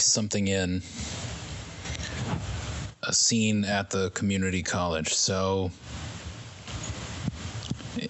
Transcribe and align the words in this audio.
Splice 0.00 0.12
something 0.12 0.48
in 0.48 0.82
a 3.02 3.12
scene 3.12 3.64
at 3.66 3.90
the 3.90 4.08
community 4.10 4.62
college. 4.62 5.12
So 5.12 5.70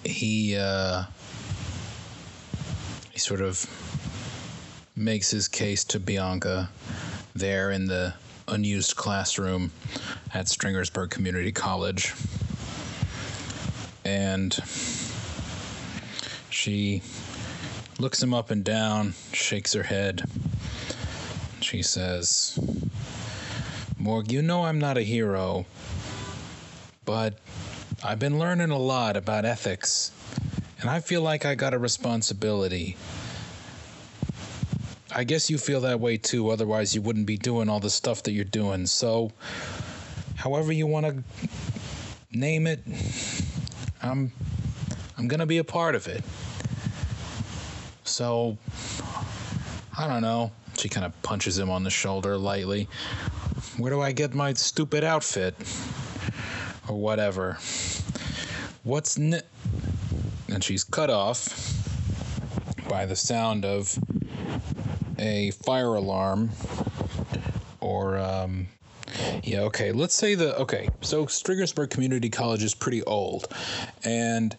he 0.05 0.55
uh, 0.57 1.03
he 3.11 3.19
sort 3.19 3.41
of 3.41 3.65
makes 4.95 5.31
his 5.31 5.49
case 5.49 5.83
to 5.85 5.99
Bianca 5.99 6.69
there 7.35 7.71
in 7.71 7.87
the 7.87 8.13
unused 8.47 8.95
classroom 8.95 9.71
at 10.33 10.47
Stringersburg 10.47 11.09
Community 11.09 11.51
College. 11.51 12.13
And 14.05 14.57
she 16.49 17.01
looks 17.99 18.23
him 18.23 18.33
up 18.33 18.49
and 18.49 18.63
down, 18.63 19.13
shakes 19.33 19.73
her 19.73 19.83
head. 19.83 20.23
She 21.71 21.83
says, 21.83 22.59
Morg, 23.97 24.29
you 24.29 24.41
know 24.41 24.65
I'm 24.65 24.77
not 24.77 24.97
a 24.97 25.03
hero, 25.03 25.65
but 27.05 27.35
I've 28.03 28.19
been 28.19 28.37
learning 28.37 28.71
a 28.71 28.77
lot 28.77 29.15
about 29.15 29.45
ethics, 29.45 30.11
and 30.81 30.89
I 30.89 30.99
feel 30.99 31.21
like 31.21 31.45
I 31.45 31.55
got 31.55 31.73
a 31.73 31.79
responsibility. 31.79 32.97
I 35.15 35.23
guess 35.23 35.49
you 35.49 35.57
feel 35.57 35.79
that 35.79 36.01
way 36.01 36.17
too, 36.17 36.49
otherwise, 36.49 36.93
you 36.93 37.01
wouldn't 37.01 37.25
be 37.25 37.37
doing 37.37 37.69
all 37.69 37.79
the 37.79 37.89
stuff 37.89 38.21
that 38.23 38.33
you're 38.33 38.43
doing. 38.43 38.85
So, 38.85 39.31
however 40.35 40.73
you 40.73 40.87
want 40.87 41.05
to 41.05 41.23
name 42.33 42.67
it, 42.67 42.81
I'm, 44.03 44.33
I'm 45.17 45.29
going 45.29 45.39
to 45.39 45.45
be 45.45 45.59
a 45.59 45.63
part 45.63 45.95
of 45.95 46.09
it. 46.09 46.21
So, 48.03 48.57
I 49.97 50.09
don't 50.09 50.21
know. 50.21 50.51
She 50.81 50.89
kind 50.89 51.05
of 51.05 51.21
punches 51.21 51.59
him 51.59 51.69
on 51.69 51.83
the 51.83 51.91
shoulder 51.91 52.35
lightly. 52.37 52.89
Where 53.77 53.91
do 53.91 54.01
I 54.01 54.13
get 54.13 54.33
my 54.33 54.51
stupid 54.53 55.03
outfit? 55.03 55.53
Or 56.87 56.99
whatever. 56.99 57.59
What's 58.81 59.15
ne- 59.15 59.43
and 60.49 60.63
she's 60.63 60.83
cut 60.83 61.11
off 61.11 61.47
by 62.89 63.05
the 63.05 63.15
sound 63.15 63.63
of 63.63 63.95
a 65.19 65.51
fire 65.51 65.93
alarm 65.93 66.49
or 67.79 68.17
um, 68.17 68.65
yeah 69.43 69.61
okay 69.61 69.91
let's 69.91 70.13
say 70.13 70.35
the 70.35 70.55
okay 70.57 70.89
so 71.01 71.25
stringersburg 71.25 71.89
community 71.89 72.29
college 72.29 72.63
is 72.63 72.75
pretty 72.75 73.03
old 73.03 73.47
and 74.03 74.55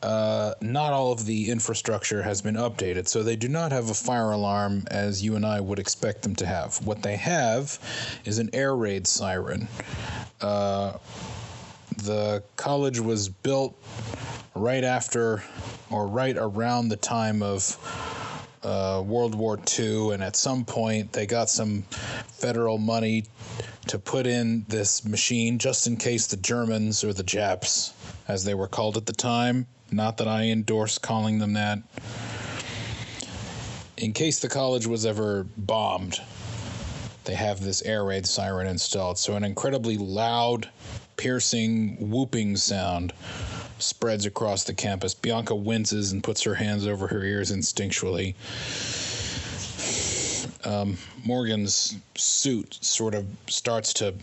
uh, 0.00 0.54
not 0.60 0.92
all 0.92 1.10
of 1.10 1.26
the 1.26 1.50
infrastructure 1.50 2.22
has 2.22 2.40
been 2.40 2.54
updated 2.54 3.08
so 3.08 3.22
they 3.22 3.36
do 3.36 3.48
not 3.48 3.72
have 3.72 3.90
a 3.90 3.94
fire 3.94 4.30
alarm 4.30 4.84
as 4.90 5.22
you 5.22 5.34
and 5.34 5.44
i 5.44 5.60
would 5.60 5.78
expect 5.78 6.22
them 6.22 6.34
to 6.36 6.46
have. 6.46 6.84
What 6.84 7.02
they 7.02 7.16
have 7.16 7.78
is 8.24 8.38
an 8.38 8.50
air 8.52 8.74
raid 8.74 9.06
siren. 9.06 9.68
Uh, 10.40 10.98
the 11.96 12.42
college 12.56 13.00
was 13.00 13.28
built 13.28 13.76
right 14.54 14.84
after 14.84 15.42
or 15.90 16.06
right 16.06 16.36
around 16.36 16.88
the 16.88 16.96
time 16.96 17.42
of 17.42 17.76
uh, 18.62 19.02
World 19.04 19.34
War 19.34 19.58
II, 19.78 20.12
and 20.12 20.22
at 20.22 20.36
some 20.36 20.64
point 20.64 21.12
they 21.12 21.26
got 21.26 21.48
some 21.48 21.82
federal 21.82 22.78
money 22.78 23.24
to 23.86 23.98
put 23.98 24.26
in 24.26 24.64
this 24.68 25.04
machine 25.04 25.58
just 25.58 25.86
in 25.86 25.96
case 25.96 26.26
the 26.26 26.36
Germans 26.36 27.04
or 27.04 27.12
the 27.12 27.22
Japs, 27.22 27.94
as 28.26 28.44
they 28.44 28.54
were 28.54 28.68
called 28.68 28.96
at 28.96 29.06
the 29.06 29.12
time, 29.12 29.66
not 29.90 30.18
that 30.18 30.28
I 30.28 30.44
endorse 30.44 30.98
calling 30.98 31.38
them 31.38 31.54
that, 31.54 31.78
in 33.96 34.12
case 34.12 34.38
the 34.38 34.48
college 34.48 34.86
was 34.86 35.06
ever 35.06 35.46
bombed, 35.56 36.20
they 37.24 37.34
have 37.34 37.60
this 37.60 37.82
air 37.82 38.04
raid 38.04 38.26
siren 38.26 38.66
installed. 38.66 39.18
So, 39.18 39.34
an 39.34 39.44
incredibly 39.44 39.96
loud, 39.96 40.68
piercing, 41.16 41.96
whooping 42.10 42.56
sound 42.56 43.12
spreads 43.78 44.26
across 44.26 44.64
the 44.64 44.74
campus. 44.74 45.14
Bianca 45.14 45.54
winces 45.54 46.12
and 46.12 46.22
puts 46.22 46.42
her 46.42 46.54
hands 46.54 46.86
over 46.86 47.06
her 47.08 47.22
ears 47.22 47.50
instinctually. 47.52 48.34
Um, 50.64 50.98
Morgan's 51.24 51.96
suit 52.16 52.78
sort 52.80 53.14
of 53.14 53.26
starts 53.46 53.92
to 53.94 54.14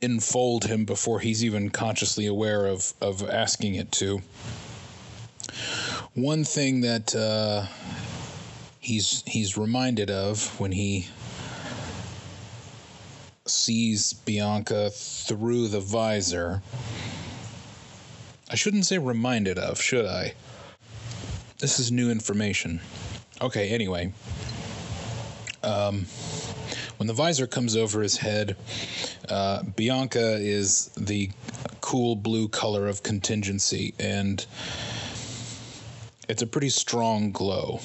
enfold 0.00 0.64
him 0.64 0.84
before 0.84 1.20
he's 1.20 1.44
even 1.44 1.70
consciously 1.70 2.26
aware 2.26 2.66
of, 2.66 2.94
of 3.00 3.28
asking 3.28 3.74
it 3.74 3.92
to. 3.92 4.22
One 6.14 6.44
thing 6.44 6.80
that 6.80 7.14
uh, 7.14 7.66
he's 8.80 9.22
he's 9.26 9.56
reminded 9.56 10.10
of 10.10 10.58
when 10.58 10.72
he 10.72 11.06
sees 13.46 14.12
Bianca 14.12 14.90
through 14.90 15.68
the 15.68 15.80
visor. 15.80 16.62
I 18.50 18.56
shouldn't 18.56 18.84
say 18.84 18.98
reminded 18.98 19.58
of, 19.58 19.80
should 19.80 20.06
I? 20.06 20.34
This 21.58 21.78
is 21.78 21.92
new 21.92 22.10
information. 22.10 22.80
Okay, 23.40 23.68
anyway. 23.68 24.12
Um, 25.62 26.06
when 26.96 27.06
the 27.06 27.12
visor 27.12 27.46
comes 27.46 27.76
over 27.76 28.02
his 28.02 28.16
head, 28.16 28.56
uh, 29.28 29.62
Bianca 29.62 30.36
is 30.40 30.86
the 30.96 31.30
cool 31.80 32.16
blue 32.16 32.48
color 32.48 32.88
of 32.88 33.04
contingency, 33.04 33.94
and 34.00 34.44
it's 36.28 36.42
a 36.42 36.46
pretty 36.46 36.70
strong 36.70 37.30
glow. 37.30 37.80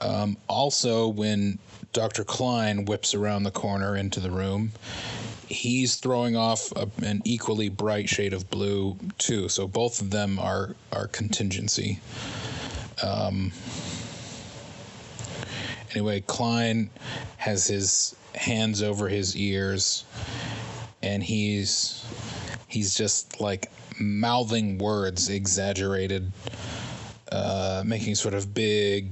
Um, 0.00 0.36
also, 0.46 1.08
when 1.08 1.58
Dr. 1.92 2.22
Klein 2.22 2.84
whips 2.84 3.12
around 3.12 3.42
the 3.42 3.50
corner 3.50 3.96
into 3.96 4.20
the 4.20 4.30
room, 4.30 4.70
he's 5.48 5.96
throwing 5.96 6.36
off 6.36 6.72
a, 6.72 6.88
an 7.04 7.22
equally 7.24 7.68
bright 7.68 8.08
shade 8.08 8.32
of 8.32 8.50
blue 8.50 8.96
too. 9.18 9.48
So 9.48 9.66
both 9.66 10.00
of 10.00 10.10
them 10.10 10.38
are 10.38 10.74
are 10.92 11.06
contingency. 11.08 12.00
Um, 13.02 13.52
anyway, 15.92 16.22
Klein 16.26 16.90
has 17.36 17.66
his 17.66 18.16
hands 18.34 18.82
over 18.82 19.08
his 19.08 19.36
ears, 19.36 20.04
and 21.02 21.22
he's 21.22 22.04
he's 22.68 22.94
just 22.94 23.40
like 23.40 23.70
mouthing 23.98 24.78
words, 24.78 25.28
exaggerated, 25.28 26.30
uh, 27.32 27.82
making 27.86 28.14
sort 28.14 28.34
of 28.34 28.52
big 28.52 29.10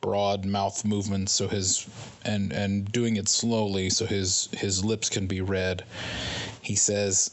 broad 0.00 0.44
mouth 0.44 0.84
movements 0.84 1.32
so 1.32 1.48
his 1.48 1.86
and 2.24 2.52
and 2.52 2.90
doing 2.90 3.16
it 3.16 3.28
slowly 3.28 3.90
so 3.90 4.06
his 4.06 4.48
his 4.52 4.84
lips 4.84 5.10
can 5.10 5.26
be 5.26 5.40
read 5.40 5.84
he 6.62 6.74
says 6.74 7.30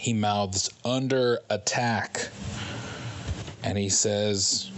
he 0.00 0.14
mouths 0.14 0.70
under 0.82 1.40
attack. 1.50 2.28
And 3.62 3.76
he 3.76 3.90
says 3.90 4.70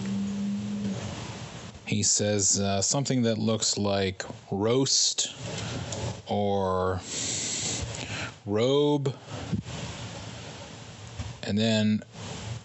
he 1.86 2.02
says 2.02 2.58
uh, 2.58 2.82
something 2.82 3.22
that 3.22 3.38
looks 3.38 3.78
like 3.78 4.24
roast 4.50 5.32
or 6.26 7.00
robe. 8.46 9.16
And 11.44 11.56
then 11.56 12.02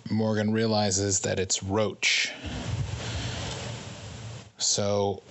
morgan 0.10 0.52
realizes 0.54 1.20
that 1.20 1.38
it's 1.38 1.62
roach 1.62 2.32
so 4.68 5.22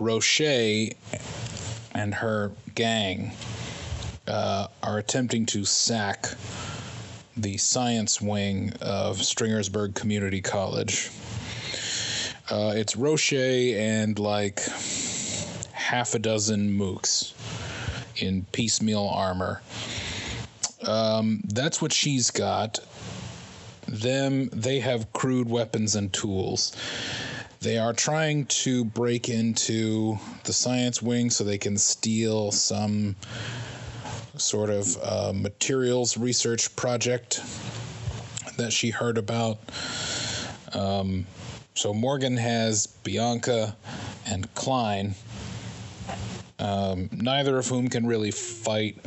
Roche 0.00 0.90
and 1.94 2.14
her 2.14 2.50
gang 2.74 3.32
uh, 4.26 4.66
are 4.82 4.98
attempting 4.98 5.46
to 5.46 5.64
sack 5.64 6.26
the 7.36 7.56
science 7.56 8.20
wing 8.20 8.72
of 8.80 9.22
Stringersburg 9.22 9.94
Community 9.94 10.40
College. 10.40 11.10
Uh, 12.50 12.72
it's 12.74 12.96
Roche 12.96 13.32
and 13.32 14.18
like 14.18 14.60
half 15.72 16.14
a 16.14 16.18
dozen 16.18 16.76
mooks 16.76 17.32
in 18.16 18.44
piecemeal 18.52 19.06
armor. 19.06 19.62
Um, 20.82 21.42
that's 21.44 21.80
what 21.80 21.92
she's 21.92 22.30
got. 22.30 22.80
Them, 23.86 24.48
they 24.48 24.80
have 24.80 25.12
crude 25.12 25.48
weapons 25.48 25.94
and 25.94 26.12
tools. 26.12 26.74
They 27.64 27.78
are 27.78 27.94
trying 27.94 28.44
to 28.46 28.84
break 28.84 29.30
into 29.30 30.18
the 30.42 30.52
science 30.52 31.00
wing 31.00 31.30
so 31.30 31.44
they 31.44 31.56
can 31.56 31.78
steal 31.78 32.52
some 32.52 33.16
sort 34.36 34.68
of 34.68 34.98
uh, 35.02 35.32
materials 35.34 36.18
research 36.18 36.76
project 36.76 37.40
that 38.58 38.70
she 38.70 38.90
heard 38.90 39.16
about. 39.16 39.60
Um, 40.74 41.26
so 41.74 41.94
Morgan 41.94 42.36
has 42.36 42.86
Bianca 42.86 43.74
and 44.26 44.54
Klein, 44.54 45.14
um, 46.58 47.08
neither 47.12 47.56
of 47.56 47.66
whom 47.66 47.88
can 47.88 48.06
really 48.06 48.30
fight. 48.30 48.98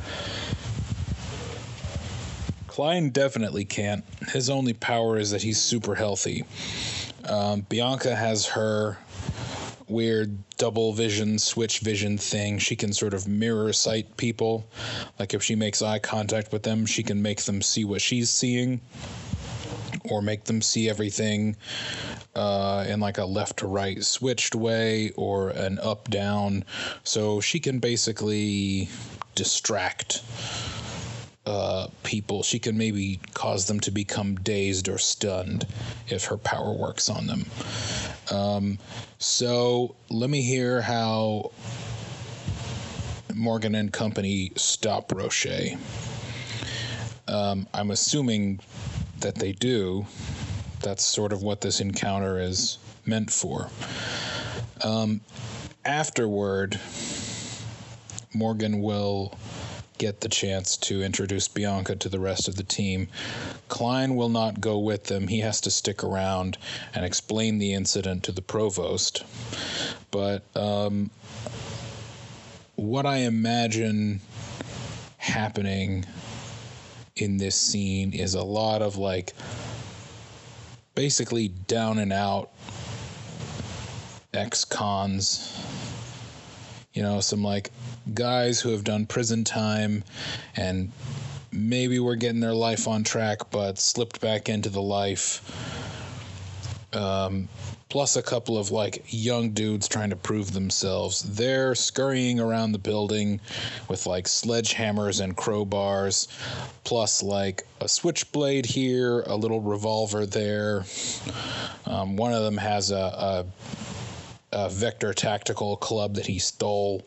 Klein 2.66 3.12
definitely 3.12 3.66
can't. 3.66 4.04
His 4.30 4.50
only 4.50 4.74
power 4.74 5.20
is 5.20 5.30
that 5.30 5.44
he's 5.44 5.62
super 5.62 5.94
healthy. 5.94 6.44
Um, 7.28 7.62
Bianca 7.62 8.16
has 8.16 8.46
her 8.48 8.98
weird 9.88 10.38
double 10.58 10.94
vision, 10.94 11.40
switch 11.40 11.80
vision 11.80 12.18
thing. 12.18 12.60
She 12.60 12.76
can 12.76 12.94
sort 12.94 13.14
of 13.14 13.28
mirror 13.28 13.72
sight 13.74 14.18
people. 14.18 14.68
Like 15.20 15.34
if 15.34 15.44
she 15.44 15.56
makes 15.56 15.82
eye 15.82 16.00
contact 16.00 16.52
with 16.52 16.64
them, 16.64 16.86
she 16.86 17.04
can 17.04 17.22
make 17.22 17.42
them 17.44 17.62
see 17.62 17.86
what 17.86 18.02
she's 18.02 18.30
seeing 18.30 18.82
or 20.10 20.22
make 20.22 20.46
them 20.46 20.62
see 20.62 20.90
everything 20.90 21.56
uh, 22.36 22.86
in 22.88 23.00
like 23.00 23.18
a 23.18 23.26
left 23.26 23.58
to 23.58 23.68
right 23.68 24.04
switched 24.04 24.56
way 24.56 25.12
or 25.16 25.50
an 25.50 25.80
up 25.80 26.10
down. 26.10 26.64
So 27.04 27.42
she 27.42 27.60
can 27.60 27.80
basically 27.80 28.90
distract 29.36 30.22
uh, 31.48 31.88
people. 32.04 32.44
She 32.44 32.60
can 32.60 32.78
maybe 32.78 33.22
cause 33.34 33.68
them 33.68 33.80
to 33.82 33.92
become 33.92 34.36
dazed 34.36 34.90
or 34.90 34.98
stunned 34.98 35.66
if 36.10 36.26
her 36.26 36.38
power 36.38 36.74
works 36.74 37.10
on 37.10 37.26
them. 37.26 37.46
Um, 38.30 38.80
so 39.18 39.96
let 40.10 40.30
me 40.30 40.42
hear 40.42 40.82
how 40.82 41.52
Morgan 43.34 43.76
and 43.76 43.94
Company 43.94 44.52
stop 44.58 45.14
Roche. 45.14 45.78
Um, 47.30 47.66
I'm 47.74 47.92
assuming 47.92 48.60
that 49.22 49.36
they 49.36 49.54
do. 49.54 50.06
That's 50.82 51.04
sort 51.04 51.32
of 51.32 51.44
what 51.44 51.62
this 51.62 51.80
encounter 51.80 52.40
is 52.40 52.78
meant 53.06 53.32
for. 53.32 53.70
Um, 54.84 55.22
afterward, 55.86 56.78
Morgan 58.34 58.82
will 58.82 59.38
get 59.98 60.22
the 60.22 60.30
chance 60.30 60.78
to 60.78 61.02
introduce 61.02 61.48
Bianca 61.48 61.96
to 61.96 62.10
the 62.10 62.20
rest 62.20 62.48
of 62.48 62.56
the 62.56 62.64
team. 62.64 63.08
Klein 63.68 64.16
will 64.16 64.30
not 64.30 64.62
go 64.62 64.78
with 64.78 65.06
them. 65.06 65.28
He 65.28 65.40
has 65.40 65.62
to 65.62 65.72
stick 65.72 66.04
around 66.04 66.58
and 66.94 67.06
explain 67.06 67.58
the 67.58 67.74
incident 67.74 68.24
to 68.24 68.32
the 68.32 68.42
provost. 68.42 69.24
But 70.12 70.44
um, 70.56 71.10
what 72.76 73.06
I 73.06 73.18
imagine 73.18 74.22
happening 75.18 76.06
in 77.16 77.38
this 77.38 77.56
scene 77.56 78.14
is 78.14 78.36
a 78.36 78.44
lot 78.44 78.82
of 78.82 78.98
like 78.98 79.34
basically 80.96 81.48
down 81.48 81.98
and 81.98 82.14
out 82.14 82.52
ex 84.34 84.64
cons. 84.64 85.54
You 86.94 87.04
know, 87.04 87.20
some 87.20 87.44
like 87.44 87.72
guys 88.14 88.60
who 88.60 88.70
have 88.72 88.84
done 88.84 89.06
prison 89.06 89.44
time 89.44 90.04
and 90.56 90.92
maybe 91.52 92.00
were 92.00 92.16
getting 92.16 92.40
their 92.40 92.54
life 92.54 92.88
on 92.88 93.04
track 93.04 93.40
but 93.52 93.80
slipped 93.80 94.22
back 94.22 94.50
into 94.50 94.70
the 94.70 94.82
life. 94.82 95.42
Um, 96.94 97.48
plus 97.90 98.16
a 98.16 98.22
couple 98.22 98.58
of 98.58 98.72
like 98.72 99.04
young 99.08 99.52
dudes 99.52 99.88
trying 99.88 100.10
to 100.10 100.16
prove 100.16 100.54
themselves. 100.54 101.22
They're 101.22 101.76
scurrying 101.76 102.40
around 102.40 102.72
the 102.72 102.80
building 102.80 103.40
with 103.88 104.06
like 104.06 104.26
sledgehammers 104.26 105.22
and 105.22 105.36
crowbars, 105.36 106.28
plus 106.84 107.24
like 107.24 107.64
a 107.82 107.88
switchblade 107.88 108.66
here, 108.66 109.22
a 109.22 109.36
little 109.36 109.62
revolver 109.62 110.26
there. 110.26 110.86
Um, 111.86 112.18
one 112.18 112.34
of 112.34 112.44
them 112.44 112.58
has 112.58 112.92
a, 112.92 112.96
a, 112.96 113.46
a 114.52 114.70
Vector 114.70 115.14
Tactical 115.14 115.78
Club 115.78 116.16
that 116.16 116.26
he 116.26 116.40
stole. 116.40 117.06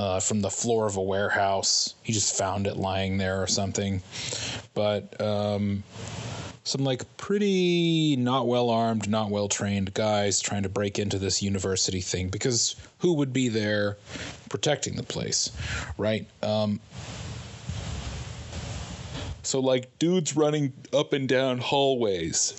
Uh, 0.00 0.18
from 0.18 0.40
the 0.40 0.48
floor 0.48 0.86
of 0.86 0.96
a 0.96 1.02
warehouse. 1.02 1.92
He 2.02 2.14
just 2.14 2.34
found 2.34 2.66
it 2.66 2.78
lying 2.78 3.18
there 3.18 3.42
or 3.42 3.46
something. 3.46 4.00
But 4.72 5.20
um, 5.20 5.84
some 6.64 6.84
like 6.84 7.04
pretty 7.18 8.16
not 8.16 8.46
well 8.46 8.70
armed, 8.70 9.10
not 9.10 9.28
well 9.28 9.46
trained 9.46 9.92
guys 9.92 10.40
trying 10.40 10.62
to 10.62 10.70
break 10.70 10.98
into 10.98 11.18
this 11.18 11.42
university 11.42 12.00
thing 12.00 12.30
because 12.30 12.76
who 13.00 13.12
would 13.12 13.34
be 13.34 13.50
there 13.50 13.98
protecting 14.48 14.96
the 14.96 15.02
place, 15.02 15.50
right? 15.98 16.26
Um, 16.42 16.80
so 19.42 19.60
like 19.60 19.98
dudes 19.98 20.34
running 20.34 20.72
up 20.94 21.12
and 21.12 21.28
down 21.28 21.58
hallways 21.58 22.58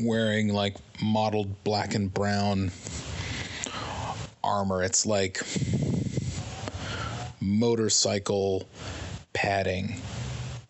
wearing 0.00 0.54
like 0.54 0.76
mottled 1.02 1.64
black 1.64 1.94
and 1.94 2.14
brown 2.14 2.70
armor. 4.44 4.82
It's 4.82 5.06
like 5.06 5.40
motorcycle 7.40 8.68
padding. 9.32 9.96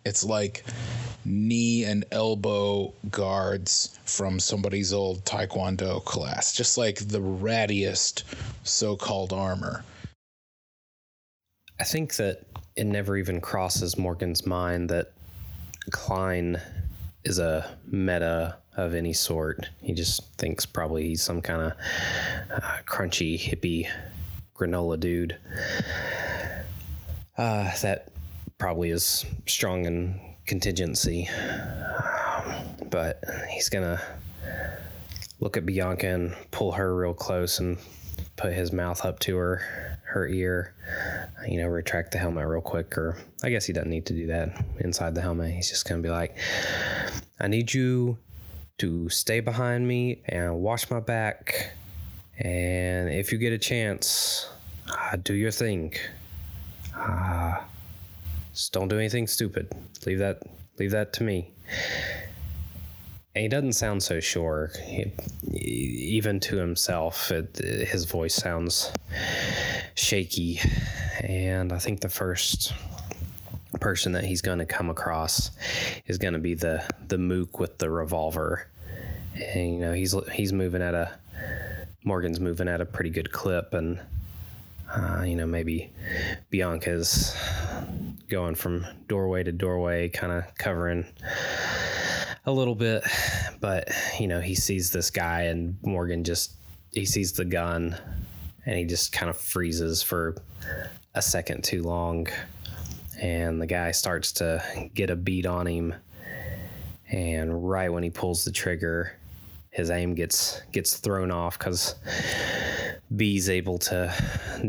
It's 0.04 0.24
like 0.24 0.64
knee 1.24 1.84
and 1.84 2.04
elbow 2.10 2.92
guards 3.10 3.98
from 4.04 4.40
somebody's 4.40 4.92
old 4.92 5.24
taekwondo 5.24 6.04
class, 6.04 6.54
just 6.54 6.76
like 6.76 6.96
the 7.08 7.20
rattiest 7.20 8.22
so 8.64 8.96
called 8.96 9.32
armor. 9.32 9.84
I 11.80 11.84
think 11.84 12.16
that 12.16 12.44
it 12.76 12.86
never 12.86 13.16
even 13.16 13.40
crosses 13.40 13.98
Morgan's 13.98 14.46
mind 14.46 14.90
that 14.90 15.12
Klein 15.90 16.60
is 17.24 17.38
a 17.38 17.76
meta 17.86 18.56
of 18.76 18.94
any 18.94 19.12
sort. 19.12 19.68
He 19.80 19.92
just 19.92 20.34
thinks 20.36 20.64
probably 20.66 21.08
he's 21.08 21.22
some 21.22 21.42
kind 21.42 21.62
of 21.62 21.72
uh, 22.50 22.78
crunchy 22.86 23.38
hippie 23.38 23.88
granola 24.54 24.98
dude. 24.98 25.36
Uh, 27.36 27.70
that 27.82 28.08
probably 28.58 28.90
is 28.90 29.24
strong 29.46 29.86
in 29.86 30.20
contingency. 30.46 31.28
But 32.90 33.22
he's 33.50 33.68
gonna 33.68 34.00
look 35.40 35.56
at 35.56 35.66
Bianca 35.66 36.06
and 36.06 36.36
pull 36.50 36.72
her 36.72 36.94
real 36.94 37.14
close 37.14 37.58
and 37.58 37.78
put 38.36 38.52
his 38.52 38.72
mouth 38.72 39.04
up 39.04 39.18
to 39.20 39.36
her 39.36 39.98
her 40.04 40.28
ear. 40.28 40.74
You 41.48 41.62
know, 41.62 41.68
retract 41.68 42.12
the 42.12 42.18
helmet 42.18 42.46
real 42.46 42.60
quick, 42.60 42.96
or 42.98 43.16
I 43.42 43.50
guess 43.50 43.64
he 43.64 43.72
doesn't 43.72 43.90
need 43.90 44.06
to 44.06 44.12
do 44.12 44.26
that 44.28 44.64
inside 44.80 45.14
the 45.14 45.22
helmet. 45.22 45.52
He's 45.52 45.70
just 45.70 45.88
gonna 45.88 46.02
be 46.02 46.10
like, 46.10 46.36
"I 47.40 47.48
need 47.48 47.72
you 47.72 48.18
to 48.82 49.08
stay 49.08 49.38
behind 49.38 49.86
me 49.86 50.20
and 50.26 50.58
watch 50.58 50.90
my 50.90 50.98
back. 50.98 51.70
And 52.38 53.08
if 53.10 53.30
you 53.30 53.38
get 53.38 53.52
a 53.52 53.58
chance, 53.58 54.50
uh, 54.90 55.16
do 55.22 55.34
your 55.34 55.52
thing. 55.52 55.94
Uh, 56.92 57.60
just 58.52 58.72
don't 58.72 58.88
do 58.88 58.98
anything 58.98 59.28
stupid. 59.28 59.72
Leave 60.04 60.18
that 60.18 60.42
leave 60.80 60.90
that 60.90 61.12
to 61.12 61.22
me. 61.22 61.52
And 63.36 63.42
he 63.42 63.48
doesn't 63.48 63.74
sound 63.74 64.02
so 64.02 64.18
sure, 64.18 64.72
he, 64.84 65.12
even 65.52 66.40
to 66.40 66.56
himself. 66.56 67.30
It, 67.30 67.56
his 67.58 68.04
voice 68.04 68.34
sounds 68.34 68.92
shaky, 69.94 70.58
and 71.20 71.72
I 71.72 71.78
think 71.78 72.00
the 72.00 72.08
first 72.08 72.74
person 73.80 74.12
that 74.12 74.24
he's 74.24 74.42
going 74.42 74.58
to 74.58 74.66
come 74.66 74.90
across 74.90 75.52
is 76.06 76.18
going 76.18 76.34
to 76.34 76.40
be 76.40 76.54
the 76.54 76.82
the 77.06 77.18
mook 77.18 77.60
with 77.60 77.78
the 77.78 77.88
revolver. 77.88 78.66
And 79.34 79.74
you 79.74 79.78
know 79.78 79.92
he's 79.92 80.14
he's 80.32 80.52
moving 80.52 80.82
at 80.82 80.94
a 80.94 81.12
Morgan's 82.04 82.40
moving 82.40 82.68
at 82.68 82.80
a 82.80 82.86
pretty 82.86 83.10
good 83.10 83.32
clip, 83.32 83.74
and 83.74 84.00
uh, 84.92 85.22
you 85.22 85.36
know 85.36 85.46
maybe 85.46 85.90
Bianca's 86.50 87.36
going 88.28 88.54
from 88.54 88.86
doorway 89.08 89.42
to 89.42 89.52
doorway, 89.52 90.08
kind 90.08 90.32
of 90.32 90.44
covering 90.56 91.06
a 92.46 92.52
little 92.52 92.74
bit. 92.74 93.04
But, 93.60 93.90
you 94.18 94.26
know, 94.26 94.40
he 94.40 94.54
sees 94.54 94.90
this 94.90 95.10
guy, 95.10 95.42
and 95.42 95.76
Morgan 95.82 96.24
just, 96.24 96.54
he 96.92 97.04
sees 97.04 97.32
the 97.32 97.44
gun 97.44 97.96
and 98.66 98.76
he 98.76 98.84
just 98.84 99.12
kind 99.12 99.28
of 99.28 99.38
freezes 99.38 100.02
for 100.02 100.36
a 101.14 101.22
second 101.22 101.64
too 101.64 101.82
long. 101.82 102.28
And 103.20 103.60
the 103.60 103.66
guy 103.66 103.90
starts 103.92 104.32
to 104.32 104.62
get 104.94 105.10
a 105.10 105.16
beat 105.16 105.46
on 105.46 105.66
him. 105.66 105.94
And 107.10 107.68
right 107.68 107.92
when 107.92 108.02
he 108.02 108.10
pulls 108.10 108.44
the 108.44 108.50
trigger, 108.50 109.16
his 109.72 109.90
aim 109.90 110.14
gets 110.14 110.60
gets 110.70 110.98
thrown 110.98 111.30
off 111.30 111.58
because 111.58 111.96
B's 113.16 113.48
able 113.48 113.78
to 113.78 114.12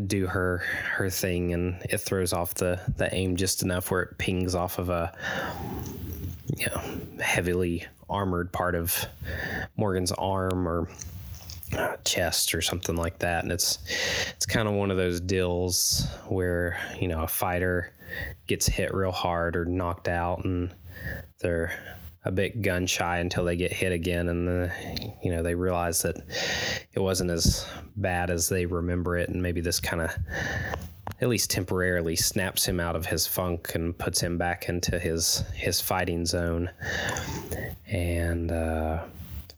do 0.08 0.26
her 0.28 0.60
her 0.96 1.10
thing, 1.10 1.54
and 1.54 1.78
it 1.90 2.00
throws 2.00 2.34
off 2.34 2.56
the 2.56 2.80
the 2.98 3.14
aim 3.14 3.36
just 3.36 3.62
enough 3.62 3.92
where 3.92 4.02
it 4.02 4.18
pings 4.18 4.56
off 4.56 4.80
of 4.80 4.90
a 4.90 5.14
you 6.58 6.66
know 6.68 6.82
heavily 7.22 7.86
armored 8.10 8.52
part 8.52 8.76
of 8.76 9.06
Morgan's 9.76 10.14
arm 10.14 10.68
or 10.68 10.88
uh, 11.78 11.98
chest 12.06 12.56
or 12.56 12.62
something 12.62 12.96
like 12.96 13.20
that, 13.20 13.44
and 13.44 13.52
it's 13.52 13.80
it's 14.36 14.46
kind 14.46 14.70
of 14.70 14.74
one 14.74 14.90
of 14.90 14.98
those 14.98 15.20
deals 15.20 16.08
where 16.28 16.80
you 17.00 17.10
know 17.10 17.24
a 17.24 17.28
fighter 17.28 17.92
gets 18.48 18.68
hit 18.68 18.94
real 18.94 19.12
hard 19.12 19.58
or 19.58 19.66
knocked 19.66 20.08
out, 20.08 20.46
and 20.46 20.74
they're 21.40 21.74
a 22.26 22.32
bit 22.32 22.62
gun 22.62 22.86
shy 22.86 23.18
until 23.18 23.44
they 23.44 23.56
get 23.56 23.72
hit 23.72 23.92
again 23.92 24.30
and 24.30 24.48
the, 24.48 24.72
you 25.22 25.30
know 25.30 25.44
they 25.44 25.56
realize 25.56 26.02
that 26.02 26.16
it 26.94 27.00
wasn't 27.00 27.30
as 27.30 27.68
bad 27.98 28.30
as 28.30 28.48
they 28.48 28.66
remember 28.66 29.18
it 29.18 29.30
and 29.30 29.42
maybe 29.42 29.60
this 29.62 29.80
kind 29.80 30.02
of 30.02 30.12
at 31.22 31.30
least 31.30 31.52
temporarily 31.52 32.16
snaps 32.16 32.66
him 32.66 32.80
out 32.80 32.96
of 32.96 33.06
his 33.06 33.26
funk 33.26 33.76
and 33.76 33.98
puts 33.98 34.20
him 34.20 34.38
back 34.38 34.68
into 34.68 35.00
his 35.00 35.44
his 35.54 35.80
fighting 35.80 36.26
zone. 36.26 36.70
And 37.88 38.52
uh, 38.52 39.04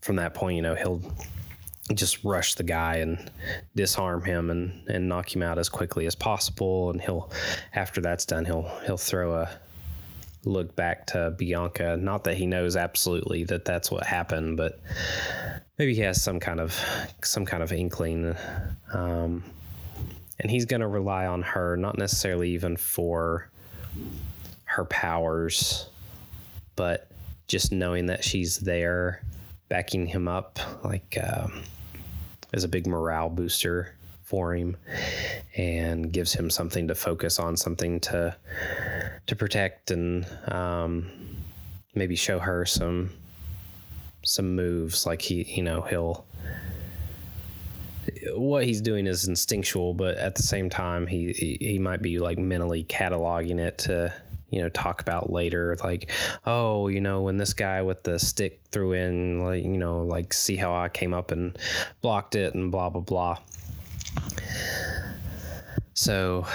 from 0.00 0.16
that 0.16 0.34
point, 0.34 0.56
you 0.56 0.62
know, 0.62 0.74
he'll 0.74 1.00
just 1.94 2.22
rush 2.24 2.54
the 2.54 2.62
guy 2.62 2.96
and 2.96 3.30
disarm 3.74 4.24
him 4.24 4.50
and, 4.50 4.88
and 4.88 5.08
knock 5.08 5.34
him 5.34 5.42
out 5.42 5.58
as 5.58 5.68
quickly 5.68 6.06
as 6.06 6.14
possible. 6.14 6.90
And 6.90 7.00
he'll, 7.00 7.30
after 7.74 8.00
that's 8.00 8.26
done, 8.26 8.44
he'll 8.44 8.70
he'll 8.84 8.96
throw 8.96 9.34
a 9.34 9.50
look 10.46 10.74
back 10.76 11.06
to 11.08 11.34
Bianca. 11.36 11.96
Not 11.96 12.24
that 12.24 12.36
he 12.36 12.46
knows 12.46 12.76
absolutely 12.76 13.44
that 13.44 13.64
that's 13.64 13.90
what 13.90 14.06
happened, 14.06 14.56
but 14.56 14.80
maybe 15.78 15.94
he 15.94 16.00
has 16.02 16.22
some 16.22 16.40
kind 16.40 16.60
of 16.60 16.78
some 17.22 17.44
kind 17.44 17.62
of 17.62 17.72
inkling. 17.72 18.34
Um, 18.92 19.44
and 20.38 20.50
he's 20.50 20.64
going 20.64 20.80
to 20.80 20.88
rely 20.88 21.26
on 21.26 21.42
her, 21.42 21.76
not 21.76 21.98
necessarily 21.98 22.50
even 22.50 22.76
for 22.76 23.48
her 24.64 24.84
powers, 24.84 25.88
but 26.76 27.10
just 27.48 27.72
knowing 27.72 28.06
that 28.06 28.22
she's 28.22 28.58
there, 28.58 29.22
backing 29.68 30.06
him 30.06 30.28
up, 30.28 30.58
like 30.84 31.18
um, 31.22 31.62
is 32.52 32.64
a 32.64 32.68
big 32.68 32.86
morale 32.86 33.30
booster 33.30 33.94
for 34.22 34.54
him, 34.54 34.76
and 35.56 36.12
gives 36.12 36.32
him 36.32 36.50
something 36.50 36.88
to 36.88 36.94
focus 36.94 37.38
on, 37.38 37.56
something 37.56 38.00
to 38.00 38.36
to 39.26 39.36
protect, 39.36 39.90
and 39.90 40.26
um, 40.48 41.10
maybe 41.94 42.16
show 42.16 42.38
her 42.38 42.64
some 42.64 43.10
some 44.22 44.54
moves. 44.54 45.06
Like 45.06 45.22
he, 45.22 45.42
you 45.42 45.62
know, 45.62 45.82
he'll 45.82 46.26
what 48.34 48.64
he's 48.64 48.80
doing 48.80 49.06
is 49.06 49.28
instinctual, 49.28 49.94
but 49.94 50.16
at 50.16 50.34
the 50.34 50.42
same 50.42 50.70
time, 50.70 51.06
he, 51.06 51.32
he, 51.32 51.56
he 51.60 51.78
might 51.78 52.02
be 52.02 52.18
like 52.18 52.38
mentally 52.38 52.84
cataloging 52.84 53.58
it 53.58 53.78
to 53.78 54.12
you 54.50 54.62
know 54.62 54.68
talk 54.68 55.00
about 55.00 55.30
later 55.30 55.76
like 55.82 56.08
oh 56.46 56.86
you 56.86 57.00
know 57.00 57.22
when 57.22 57.36
this 57.36 57.52
guy 57.52 57.82
with 57.82 58.04
the 58.04 58.16
stick 58.16 58.60
threw 58.70 58.92
in 58.92 59.42
like 59.42 59.64
you 59.64 59.76
know 59.76 60.02
like 60.02 60.32
see 60.32 60.54
how 60.54 60.72
i 60.72 60.88
came 60.88 61.12
up 61.12 61.32
and 61.32 61.58
blocked 62.00 62.36
it 62.36 62.54
and 62.54 62.70
blah 62.70 62.88
blah 62.88 63.00
blah 63.00 63.36
so 65.96 66.46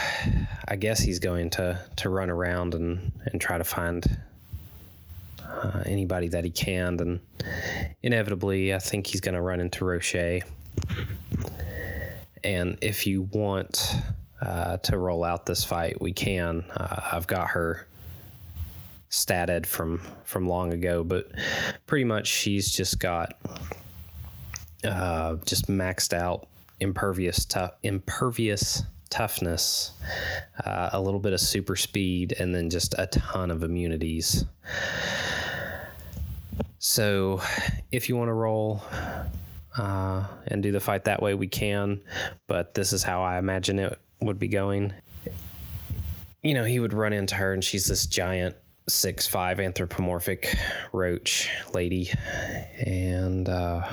i 0.70 0.76
guess 0.76 1.00
he's 1.00 1.20
going 1.20 1.50
to 1.50 1.78
to 1.98 2.10
run 2.10 2.30
around 2.30 2.74
and 2.74 3.12
and 3.26 3.42
try 3.42 3.58
to 3.58 3.64
find 3.64 4.18
uh, 5.44 5.84
anybody 5.86 6.30
that 6.30 6.46
he 6.46 6.52
can 6.52 6.98
and 7.00 7.20
inevitably 8.04 8.74
i 8.74 8.80
think 8.80 9.08
he's 9.08 9.20
going 9.20 9.36
to 9.36 9.42
run 9.42 9.60
into 9.60 9.84
roche 9.84 10.16
and 12.44 12.78
if 12.82 13.06
you 13.06 13.24
want 13.34 13.96
uh, 14.42 14.78
to 14.78 14.98
roll 14.98 15.24
out 15.24 15.46
this 15.46 15.64
fight, 15.64 16.02
we 16.02 16.12
can. 16.12 16.66
Uh, 16.76 17.02
I've 17.12 17.28
got 17.28 17.50
her 17.50 17.88
statted 19.10 19.66
from 19.66 20.02
from 20.24 20.48
long 20.48 20.74
ago, 20.74 21.04
but 21.04 21.32
pretty 21.86 22.06
much 22.06 22.28
she's 22.28 22.72
just 22.72 23.00
got 23.00 23.36
uh, 24.84 25.36
just 25.46 25.68
maxed 25.68 26.14
out 26.14 26.48
impervious 26.80 27.46
tough 27.46 27.72
impervious 27.84 28.84
toughness, 29.12 29.92
uh, 30.66 30.90
a 30.94 31.00
little 31.00 31.20
bit 31.20 31.34
of 31.34 31.40
super 31.40 31.76
speed, 31.76 32.34
and 32.40 32.56
then 32.56 32.72
just 32.72 32.96
a 32.98 33.06
ton 33.08 33.52
of 33.52 33.62
immunities. 33.62 34.46
So, 36.80 37.42
if 37.92 38.10
you 38.10 38.16
want 38.16 38.30
to 38.30 38.34
roll 38.34 38.82
uh, 39.78 40.26
and 40.48 40.64
do 40.64 40.72
the 40.72 40.80
fight 40.80 41.04
that 41.04 41.22
way, 41.22 41.36
we 41.36 41.48
can. 41.48 42.02
But 42.48 42.74
this 42.74 42.92
is 42.92 43.04
how 43.04 43.22
I 43.22 43.38
imagine 43.38 43.78
it 43.78 44.00
would 44.20 44.40
be 44.40 44.48
going. 44.48 44.94
You 46.42 46.56
know, 46.56 46.64
he 46.64 46.80
would 46.80 46.94
run 46.94 47.14
into 47.14 47.36
her, 47.36 47.54
and 47.54 47.64
she's 47.64 47.86
this 47.86 48.08
giant 48.08 48.56
six 48.90 49.28
five 49.28 49.60
anthropomorphic 49.60 50.58
roach 50.92 51.50
lady, 51.74 52.10
and 52.80 53.48
uh, 53.48 53.88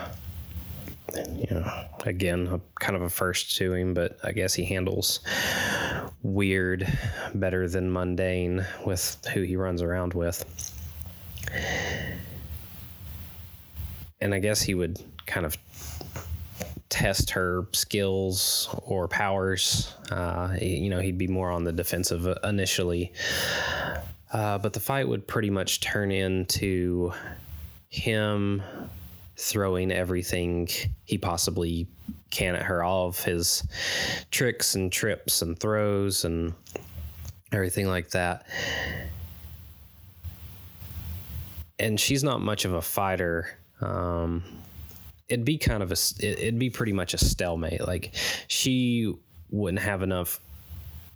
you 1.15 1.47
know, 1.51 1.85
again, 2.05 2.47
a, 2.49 2.61
kind 2.81 2.97
of 2.97 3.03
a 3.03 3.11
first 3.11 3.57
to 3.57 3.73
him, 3.73 3.95
but 3.95 4.19
I 4.23 4.33
guess 4.33 4.55
he 4.55 4.65
handles 4.65 5.21
weird 6.23 6.87
better 7.35 7.69
than 7.69 7.93
mundane 7.93 8.67
with 8.85 9.17
who 9.33 9.43
he 9.43 9.57
runs 9.57 9.83
around 9.83 10.15
with. 10.15 10.45
And 14.21 14.35
I 14.35 14.39
guess 14.39 14.61
he 14.61 14.75
would 14.75 14.99
kind 15.27 15.47
of 15.47 15.57
test 16.89 17.31
her 17.31 17.67
skills 17.73 18.69
or 18.85 19.09
powers. 19.09 19.95
Uh, 20.11 20.57
you 20.61 20.91
know, 20.91 21.01
he'd 21.01 21.19
be 21.19 21.29
more 21.29 21.51
on 21.51 21.65
the 21.65 21.73
defensive 21.73 22.27
initially. 22.45 23.13
Uh, 24.33 24.59
but 24.59 24.73
the 24.73 24.81
fight 24.81 25.09
would 25.09 25.27
pretty 25.27 25.51
much 25.51 25.81
turn 25.81 26.11
into 26.11 27.13
him 27.89 28.63
throwing 29.39 29.93
everything 29.93 30.69
he 31.05 31.17
possibly 31.17 31.87
can 32.31 32.57
at 32.57 32.63
her, 32.63 32.83
all 32.83 33.07
of 33.07 33.21
his 33.21 33.63
tricks 34.31 34.75
and 34.75 34.91
trips 34.93 35.43
and 35.43 35.59
throws 35.59 36.25
and 36.25 36.53
everything 37.53 37.87
like 37.87 38.11
that. 38.11 38.47
And 41.79 41.99
she's 41.99 42.25
not 42.25 42.41
much 42.41 42.65
of 42.65 42.73
a 42.75 42.83
fighter. 42.83 43.57
Um, 43.81 44.43
it'd 45.29 45.45
be 45.45 45.57
kind 45.57 45.83
of 45.83 45.93
a 45.93 45.97
it'd 46.19 46.59
be 46.59 46.71
pretty 46.71 46.93
much 46.93 47.15
a 47.15 47.19
stalemate. 47.19 47.87
Like 47.87 48.15
she 48.49 49.15
wouldn't 49.51 49.83
have 49.83 50.03
enough 50.03 50.41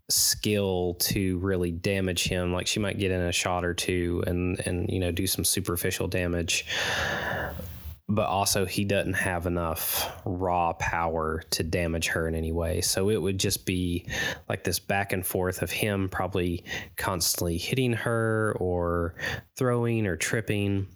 skill 0.08 0.94
to 1.00 1.38
really 1.38 1.72
damage 1.72 2.24
him. 2.24 2.52
Like 2.52 2.68
she 2.68 2.78
might 2.78 2.98
get 2.98 3.10
in 3.10 3.20
a 3.20 3.32
shot 3.32 3.64
or 3.64 3.74
two 3.74 4.22
and 4.28 4.60
and 4.66 4.88
you 4.88 5.00
know 5.00 5.10
do 5.10 5.26
some 5.26 5.44
superficial 5.44 6.06
damage. 6.06 6.64
But 8.08 8.28
also 8.28 8.66
he 8.66 8.84
doesn't 8.84 9.14
have 9.14 9.46
enough 9.46 10.12
raw 10.24 10.72
power 10.74 11.42
to 11.50 11.62
damage 11.62 12.08
her 12.08 12.28
in 12.28 12.34
any 12.34 12.52
way. 12.52 12.80
So 12.80 13.08
it 13.08 13.16
would 13.16 13.38
just 13.38 13.64
be 13.64 14.06
like 14.48 14.64
this 14.64 14.78
back 14.78 15.12
and 15.12 15.24
forth 15.24 15.62
of 15.62 15.70
him 15.70 16.08
probably 16.08 16.64
constantly 16.96 17.56
hitting 17.56 17.92
her 17.92 18.56
or 18.58 19.14
throwing 19.56 20.06
or 20.06 20.16
tripping 20.16 20.88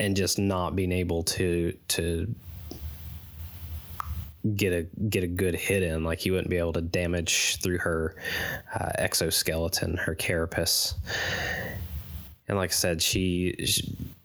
and 0.00 0.16
just 0.16 0.38
not 0.38 0.74
being 0.74 0.92
able 0.92 1.22
to 1.22 1.74
to 1.88 2.34
get 4.56 4.72
a 4.72 4.82
get 5.08 5.22
a 5.22 5.26
good 5.26 5.54
hit 5.54 5.82
in 5.82 6.02
like 6.02 6.18
he 6.18 6.30
wouldn't 6.30 6.48
be 6.48 6.56
able 6.56 6.72
to 6.72 6.80
damage 6.80 7.58
through 7.62 7.76
her 7.76 8.16
uh, 8.74 8.90
exoskeleton 8.96 9.98
her 9.98 10.14
carapace 10.14 10.94
and 12.50 12.58
like 12.58 12.70
i 12.70 12.74
said 12.74 13.00
she, 13.00 13.54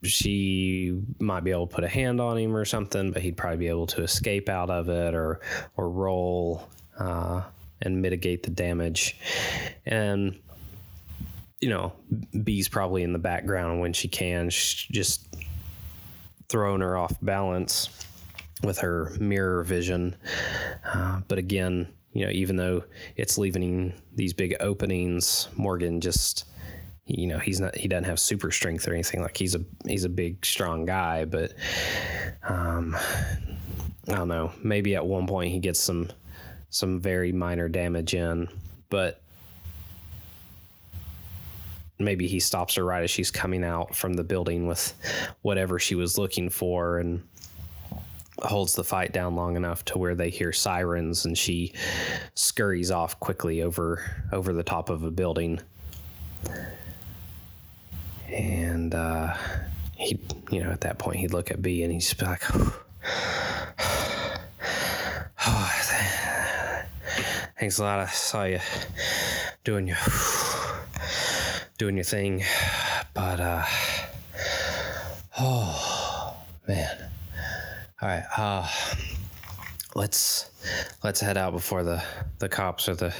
she 0.04 1.00
might 1.20 1.44
be 1.44 1.52
able 1.52 1.68
to 1.68 1.76
put 1.76 1.84
a 1.84 1.88
hand 1.88 2.20
on 2.20 2.38
him 2.38 2.56
or 2.56 2.66
something 2.66 3.12
but 3.12 3.22
he'd 3.22 3.38
probably 3.38 3.58
be 3.58 3.68
able 3.68 3.86
to 3.86 4.02
escape 4.02 4.50
out 4.50 4.72
of 4.72 4.90
it 4.90 5.14
or 5.14 5.40
or 5.78 5.90
roll 5.90 6.68
uh, 6.98 7.44
and 7.84 8.02
mitigate 8.02 8.42
the 8.42 8.50
damage 8.50 9.16
and 9.86 10.38
you 11.62 11.70
know 11.70 11.94
B's 12.44 12.68
probably 12.68 13.04
in 13.04 13.14
the 13.14 13.20
background 13.20 13.80
when 13.80 13.94
she 13.94 14.08
can 14.08 14.50
she's 14.50 14.88
just 14.92 15.36
thrown 16.50 16.82
her 16.82 16.98
off 16.98 17.16
balance 17.22 17.90
with 18.64 18.80
her 18.80 19.12
mirror 19.20 19.64
vision. 19.64 20.16
Uh, 20.86 21.22
but 21.28 21.38
again, 21.38 21.88
you 22.14 22.26
know, 22.26 22.32
even 22.32 22.56
though 22.56 22.84
it's 23.16 23.38
leaving 23.38 23.94
these 24.16 24.34
big 24.34 24.56
openings, 24.60 25.50
Morgan 25.56 26.00
just 26.00 26.46
you 27.06 27.28
know 27.28 27.38
he's 27.38 27.60
not 27.60 27.76
he 27.76 27.88
doesn't 27.88 28.06
have 28.06 28.20
super 28.20 28.52
strength 28.52 28.88
or 28.88 28.94
anything. 28.94 29.22
Like 29.22 29.38
he's 29.38 29.56
a 29.56 29.62
he's 29.86 30.06
a 30.06 30.10
big 30.10 30.46
strong 30.46 30.86
guy 30.86 31.26
but 31.26 31.54
um 32.44 32.96
i 34.08 34.14
don't 34.16 34.28
know. 34.28 34.52
Maybe 34.64 34.96
at 34.96 35.06
one 35.06 35.28
point 35.28 35.52
he 35.52 35.60
gets 35.60 35.80
some 35.80 36.10
some 36.70 37.00
very 37.00 37.32
minor 37.32 37.70
damage 37.70 38.14
in 38.14 38.48
but 38.90 39.22
maybe 42.00 42.28
he 42.28 42.40
stops 42.40 42.76
her 42.76 42.84
right 42.84 43.04
as 43.04 43.12
she's 43.12 43.32
coming 43.32 43.64
out 43.64 43.96
from 43.96 44.14
the 44.14 44.24
building 44.24 44.68
with 44.68 44.94
whatever 45.44 45.80
she 45.80 45.96
was 45.96 46.18
looking 46.18 46.50
for 46.50 47.00
and 47.00 47.24
holds 48.40 48.76
the 48.76 48.84
fight 48.84 49.14
down 49.14 49.36
long 49.36 49.56
enough 49.56 49.86
to 49.86 49.98
where 49.98 50.14
they 50.14 50.30
hear 50.30 50.52
sirens 50.52 51.26
and 51.26 51.38
she 51.38 51.72
scurries 52.34 52.92
off 52.92 53.18
quickly 53.20 53.62
over 53.62 54.04
over 54.34 54.52
the 54.52 54.64
top 54.64 54.90
of 54.90 55.04
a 55.04 55.12
building 55.12 55.60
and 58.28 58.94
uh 58.94 59.34
he 59.96 60.20
you 60.52 60.64
know 60.64 60.72
at 60.72 60.82
that 60.82 60.98
point 60.98 61.18
he'd 61.18 61.32
look 61.32 61.52
at 61.52 61.62
b 61.62 61.84
and 61.84 61.94
he's 61.94 62.14
like 62.22 62.42
oh, 62.54 62.82
thanks 67.60 67.80
a 67.80 67.84
lot 67.84 68.00
i 68.00 68.06
saw 68.08 68.44
you 68.44 68.60
doing 69.64 69.88
your 69.88 69.98
doing 71.78 71.96
your 71.96 72.04
thing. 72.04 72.44
But 73.14 73.40
uh 73.40 73.64
oh 75.40 76.36
man. 76.68 77.10
All 78.02 78.10
right. 78.10 78.24
Uh 78.38 78.68
let's 79.96 80.50
let's 81.04 81.20
head 81.20 81.38
out 81.38 81.54
before 81.54 81.84
the 81.84 82.04
the 82.40 82.50
cops 82.50 82.88
or 82.88 82.96
the 82.96 83.14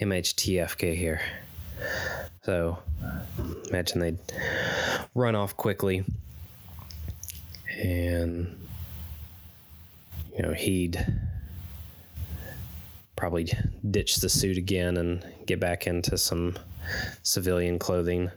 MHTF 0.00 0.76
get 0.78 0.96
here. 0.96 1.20
So 2.46 2.78
imagine 3.68 3.98
they'd 3.98 4.18
run 5.16 5.34
off 5.34 5.56
quickly 5.56 6.04
and 7.76 8.56
you 10.32 10.44
know 10.44 10.52
he'd 10.52 11.04
probably 13.16 13.52
ditch 13.90 14.18
the 14.18 14.28
suit 14.28 14.58
again 14.58 14.96
and 14.96 15.26
get 15.46 15.58
back 15.58 15.88
into 15.88 16.16
some 16.16 16.56
civilian 17.24 17.80
clothing 17.80 18.30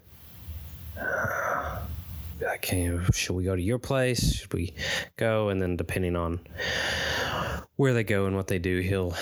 like, 2.41 2.65
should 3.13 3.35
we 3.35 3.43
go 3.43 3.55
to 3.55 3.61
your 3.61 3.77
place? 3.77 4.37
Should 4.37 4.53
we 4.55 4.73
go? 5.17 5.49
And 5.49 5.61
then 5.61 5.75
depending 5.75 6.15
on 6.15 6.39
where 7.75 7.93
they 7.93 8.03
go 8.03 8.25
and 8.25 8.35
what 8.35 8.47
they 8.47 8.57
do, 8.57 8.79
he'll 8.79 9.13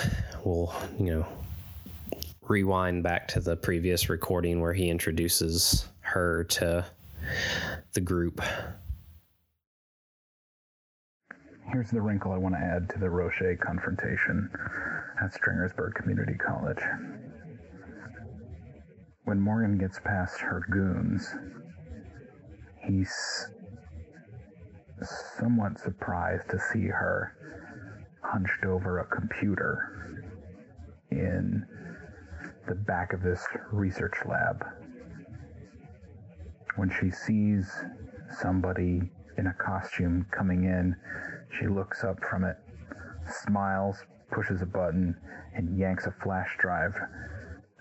we'll, 0.45 0.73
you 0.97 1.07
know 1.07 1.27
rewind 2.49 3.03
back 3.03 3.27
to 3.29 3.39
the 3.39 3.55
previous 3.55 4.09
recording 4.09 4.61
where 4.61 4.73
he 4.73 4.89
introduces 4.89 5.87
her 5.99 6.43
to 6.45 6.85
the 7.93 8.01
group. 8.01 8.41
Here's 11.71 11.91
the 11.91 12.01
wrinkle 12.01 12.31
I 12.31 12.37
want 12.37 12.55
to 12.55 12.61
add 12.61 12.89
to 12.91 12.99
the 12.99 13.09
Roche 13.09 13.59
confrontation 13.59 14.49
at 15.21 15.33
Stringersburg 15.33 15.95
Community 15.95 16.35
College. 16.35 16.81
When 19.25 19.41
Morgan 19.41 19.77
gets 19.77 19.99
past 19.99 20.39
her 20.39 20.65
goons, 20.71 21.35
he's 22.77 23.49
somewhat 25.37 25.79
surprised 25.79 26.49
to 26.49 26.59
see 26.71 26.87
her 26.87 27.35
hunched 28.21 28.65
over 28.65 28.99
a 28.99 29.05
computer 29.05 30.23
in 31.11 31.65
the 32.67 32.75
back 32.75 33.13
of 33.13 33.21
this 33.21 33.45
research 33.71 34.15
lab. 34.27 34.65
When 36.75 36.91
she 36.99 37.09
sees 37.09 37.71
somebody 38.41 39.09
in 39.37 39.47
a 39.47 39.53
costume 39.53 40.25
coming 40.31 40.65
in, 40.65 40.95
she 41.59 41.67
looks 41.67 42.03
up 42.03 42.23
from 42.29 42.43
it, 42.43 42.57
smiles, 43.25 43.97
pushes 44.31 44.61
a 44.61 44.65
button, 44.65 45.15
and 45.55 45.77
yanks 45.77 46.05
a 46.05 46.13
flash 46.23 46.49
drive 46.59 46.95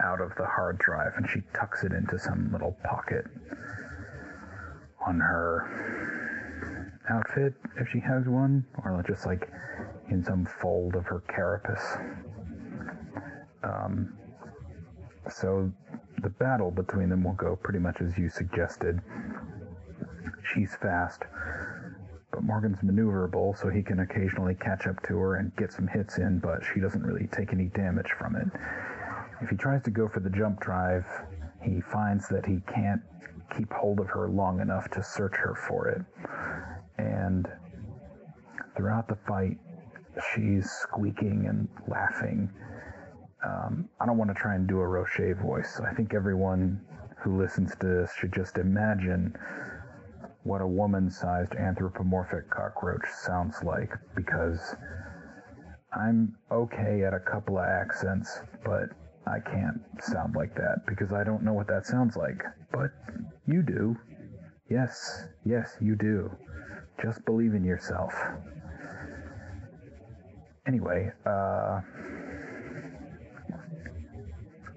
out 0.03 0.21
of 0.21 0.31
the 0.37 0.45
hard 0.45 0.79
drive 0.79 1.13
and 1.17 1.29
she 1.29 1.41
tucks 1.55 1.83
it 1.83 1.93
into 1.93 2.19
some 2.19 2.53
little 2.53 2.77
pocket 2.85 3.25
on 5.07 5.19
her 5.19 6.17
outfit 7.09 7.55
if 7.79 7.89
she 7.89 8.01
has 8.01 8.27
one, 8.27 8.65
or 8.85 9.03
just 9.07 9.27
like 9.27 9.49
in 10.11 10.25
some 10.25 10.47
fold 10.61 10.95
of 10.95 11.05
her 11.05 11.23
carapace. 11.29 11.99
Um, 13.63 14.17
so 15.31 15.73
the 16.23 16.31
battle 16.31 16.71
between 16.71 17.09
them 17.09 17.25
will 17.25 17.35
go 17.35 17.57
pretty 17.57 17.79
much 17.79 18.01
as 18.01 18.17
you 18.17 18.29
suggested. 18.29 19.01
She's 20.55 20.75
fast, 20.77 21.23
but 22.33 22.43
Morgan's 22.43 22.79
maneuverable, 22.79 23.57
so 23.59 23.69
he 23.69 23.83
can 23.83 24.01
occasionally 24.01 24.55
catch 24.55 24.87
up 24.87 25.03
to 25.09 25.17
her 25.19 25.37
and 25.37 25.55
get 25.57 25.73
some 25.73 25.89
hits 25.89 26.19
in, 26.19 26.39
but 26.39 26.63
she 26.73 26.81
doesn't 26.81 27.03
really 27.03 27.27
take 27.29 27.53
any 27.53 27.67
damage 27.67 28.11
from 28.19 28.37
it. 28.37 28.47
If 29.43 29.51
he 29.51 29.57
tries 29.57 29.83
to 29.83 29.91
go 29.91 30.09
for 30.09 30.21
the 30.21 30.31
jump 30.31 30.61
drive, 30.61 31.07
he 31.63 31.81
finds 31.81 32.29
that 32.29 32.47
he 32.47 32.61
can't 32.73 33.03
keep 33.57 33.73
hold 33.73 34.01
of 34.01 34.09
her 34.09 34.29
long 34.29 34.61
enough 34.61 34.89
to 34.91 35.03
search 35.03 35.37
her 35.37 35.55
for 35.69 35.89
it. 35.89 36.03
And 36.99 37.47
throughout 38.77 39.09
the 39.09 39.19
fight, 39.27 39.59
she's 40.35 40.71
squeaking 40.71 41.47
and 41.49 41.69
laughing. 41.89 42.51
Um, 43.47 43.89
I 44.01 44.07
don't 44.07 44.19
want 44.19 44.31
to 44.31 44.35
try 44.35 44.57
and 44.57 44.67
do 44.67 44.81
a 44.81 44.87
Roche 44.87 45.37
voice. 45.41 45.81
I 45.81 45.95
think 45.95 46.15
everyone 46.15 46.81
who 47.19 47.41
listens 47.41 47.77
to 47.77 47.87
this 47.87 48.13
should 48.19 48.33
just 48.33 48.59
imagine 48.59 49.37
what 50.43 50.61
a 50.61 50.67
woman 50.67 51.11
sized 51.11 51.55
anthropomorphic 51.55 52.51
cockroach 52.51 53.07
sounds 53.09 53.63
like 53.63 53.93
because 54.17 54.75
I'm 55.93 56.37
okay 56.51 57.05
at 57.05 57.15
a 57.15 57.21
couple 57.21 57.59
of 57.59 57.65
accents, 57.65 58.41
but 58.65 58.91
I 59.27 59.39
can't 59.41 59.81
sound 60.01 60.35
like 60.35 60.55
that 60.57 60.87
because 60.87 61.13
I 61.13 61.23
don't 61.25 61.43
know 61.43 61.53
what 61.53 61.69
that 61.69 61.87
sounds 61.87 62.17
like. 62.17 62.43
But 62.73 62.91
you 63.47 63.63
do. 63.63 63.97
Yes, 64.69 65.25
yes, 65.45 65.77
you 65.81 65.95
do. 65.95 66.31
Just 67.01 67.25
believe 67.25 67.55
in 67.55 67.65
yourself. 67.65 68.13
Anyway, 70.67 71.13
uh, 71.25 71.81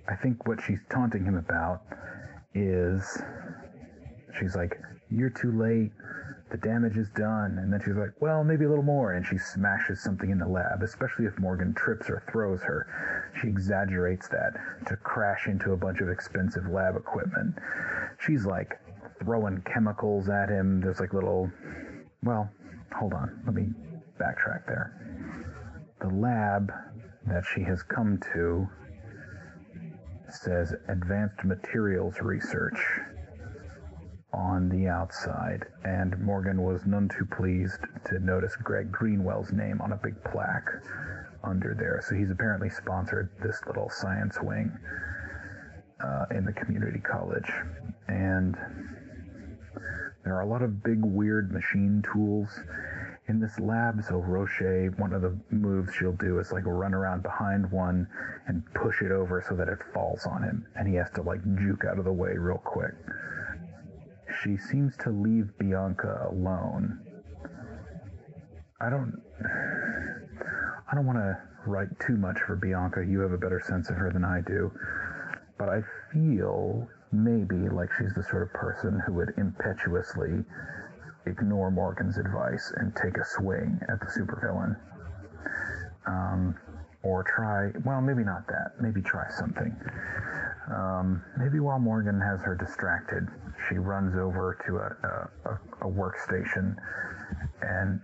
I 0.09 0.15
think 0.15 0.47
what 0.47 0.59
she's 0.65 0.79
taunting 0.91 1.23
him 1.23 1.35
about 1.35 1.81
is 2.55 3.21
she's 4.39 4.55
like, 4.55 4.79
You're 5.09 5.29
too 5.29 5.51
late. 5.51 5.91
The 6.51 6.57
damage 6.57 6.97
is 6.97 7.09
done. 7.11 7.59
And 7.59 7.71
then 7.71 7.79
she's 7.79 7.95
like, 7.95 8.13
Well, 8.19 8.43
maybe 8.43 8.65
a 8.65 8.69
little 8.69 8.83
more. 8.83 9.13
And 9.13 9.25
she 9.25 9.37
smashes 9.37 10.01
something 10.01 10.31
in 10.31 10.39
the 10.39 10.47
lab, 10.47 10.81
especially 10.81 11.25
if 11.25 11.37
Morgan 11.37 11.75
trips 11.75 12.09
or 12.09 12.23
throws 12.31 12.61
her. 12.63 13.31
She 13.39 13.47
exaggerates 13.47 14.27
that 14.29 14.53
to 14.87 14.95
crash 14.97 15.45
into 15.47 15.73
a 15.73 15.77
bunch 15.77 16.01
of 16.01 16.09
expensive 16.09 16.67
lab 16.67 16.95
equipment. 16.95 17.55
She's 18.25 18.45
like 18.45 18.79
throwing 19.19 19.61
chemicals 19.61 20.27
at 20.27 20.49
him. 20.49 20.81
There's 20.81 20.99
like 20.99 21.13
little. 21.13 21.51
Well, 22.23 22.49
hold 22.95 23.13
on. 23.13 23.41
Let 23.45 23.53
me 23.53 23.67
backtrack 24.19 24.65
there. 24.65 24.91
The 26.01 26.09
lab 26.09 26.71
that 27.27 27.43
she 27.53 27.61
has 27.61 27.83
come 27.83 28.19
to 28.33 28.67
says 30.33 30.73
Advanced 30.87 31.43
Materials 31.43 32.15
Research 32.21 32.79
on 34.33 34.69
the 34.69 34.87
outside, 34.87 35.65
and 35.83 36.17
Morgan 36.19 36.61
was 36.61 36.85
none 36.85 37.09
too 37.09 37.25
pleased 37.25 37.79
to 38.05 38.19
notice 38.19 38.55
Greg 38.55 38.91
Greenwell's 38.91 39.51
name 39.51 39.81
on 39.81 39.91
a 39.91 39.97
big 39.97 40.23
plaque 40.23 40.69
under 41.43 41.73
there. 41.73 42.01
So 42.07 42.15
he's 42.15 42.29
apparently 42.29 42.69
sponsored 42.69 43.29
this 43.41 43.59
little 43.65 43.89
science 43.89 44.37
wing 44.41 44.71
uh, 46.03 46.25
in 46.31 46.45
the 46.45 46.53
community 46.53 46.99
college. 46.99 47.51
And 48.07 48.55
there 50.23 50.35
are 50.35 50.41
a 50.41 50.47
lot 50.47 50.61
of 50.61 50.83
big, 50.83 51.03
weird 51.03 51.51
machine 51.51 52.03
tools 52.13 52.49
in 53.29 53.39
this 53.39 53.57
lab. 53.59 54.03
So 54.03 54.15
Roche, 54.17 54.91
one 54.97 55.13
of 55.13 55.21
the 55.21 55.37
moves 55.51 55.93
she'll 55.93 56.11
do 56.13 56.39
is 56.39 56.51
like 56.51 56.65
run 56.65 56.93
around 56.93 57.23
behind 57.23 57.71
one 57.71 58.07
and 58.47 58.63
push 58.73 59.01
it 59.01 59.11
over 59.11 59.43
so 59.47 59.55
that 59.55 59.67
it 59.67 59.79
falls 59.93 60.25
on 60.25 60.43
him. 60.43 60.65
And 60.75 60.87
he 60.87 60.95
has 60.95 61.09
to 61.11 61.21
like 61.21 61.41
juke 61.57 61.85
out 61.85 61.99
of 61.99 62.05
the 62.05 62.11
way 62.11 62.31
real 62.35 62.57
quick. 62.57 62.93
She 64.43 64.57
seems 64.57 64.95
to 64.97 65.09
leave 65.09 65.57
Bianca 65.57 66.27
alone. 66.31 66.99
I 68.81 68.89
don't. 68.89 69.21
I 70.91 70.95
don't 70.95 71.05
want 71.05 71.19
to 71.19 71.37
write 71.65 71.89
too 71.99 72.15
much 72.15 72.39
for 72.45 72.55
Bianca. 72.55 73.05
You 73.05 73.19
have 73.19 73.31
a 73.31 73.37
better 73.37 73.61
sense 73.65 73.89
of 73.89 73.95
her 73.97 74.11
than 74.11 74.23
I 74.23 74.41
do. 74.41 74.71
But 75.57 75.69
I 75.69 75.81
feel 76.11 76.87
maybe 77.11 77.69
like 77.69 77.89
she's 77.97 78.13
the 78.13 78.23
sort 78.23 78.43
of 78.43 78.53
person 78.53 79.01
who 79.05 79.13
would 79.13 79.33
impetuously 79.37 80.45
ignore 81.29 81.71
Morgan's 81.71 82.17
advice 82.17 82.73
and 82.77 82.95
take 82.95 83.17
a 83.17 83.25
swing 83.25 83.79
at 83.89 83.99
the 83.99 84.07
supervillain. 84.07 84.75
Um, 86.05 86.55
or 87.01 87.23
try, 87.23 87.71
well, 87.85 88.01
maybe 88.01 88.23
not 88.23 88.47
that. 88.47 88.81
Maybe 88.81 89.01
try 89.01 89.29
something. 89.29 89.73
Um, 90.73 91.23
maybe 91.37 91.59
while 91.59 91.79
Morgan 91.79 92.19
has 92.19 92.41
her 92.41 92.55
distracted, 92.55 93.27
she 93.67 93.75
runs 93.75 94.15
over 94.15 94.57
to 94.67 94.77
a, 94.77 95.49
a, 95.49 95.87
a 95.87 95.91
workstation 95.91 96.75
and 97.61 98.01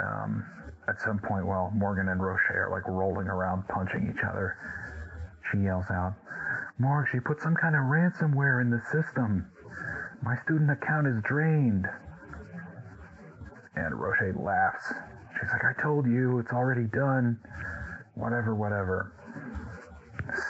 um, 0.00 0.44
at 0.88 1.00
some 1.00 1.18
point 1.18 1.46
while 1.46 1.72
Morgan 1.74 2.08
and 2.08 2.22
Roche 2.22 2.50
are 2.50 2.68
like 2.70 2.86
rolling 2.88 3.28
around 3.28 3.66
punching 3.68 4.12
each 4.14 4.22
other, 4.24 4.56
she 5.50 5.58
yells 5.58 5.86
out, 5.90 6.14
Morg, 6.78 7.06
she 7.12 7.20
put 7.20 7.40
some 7.40 7.54
kind 7.54 7.74
of 7.74 7.82
ransomware 7.82 8.60
in 8.60 8.70
the 8.70 8.80
system. 8.90 9.46
My 10.22 10.36
student 10.44 10.70
account 10.70 11.06
is 11.06 11.22
drained. 11.24 11.86
And 13.76 13.94
Roche 13.94 14.34
laughs. 14.36 14.92
She's 15.34 15.50
like, 15.52 15.64
I 15.64 15.82
told 15.82 16.06
you, 16.06 16.38
it's 16.38 16.52
already 16.52 16.84
done. 16.84 17.38
Whatever, 18.14 18.54
whatever. 18.54 19.12